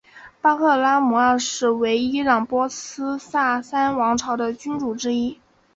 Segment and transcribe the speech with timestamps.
[0.41, 5.39] 巴赫拉姆二世为伊朗波斯萨珊王朝的君主之一。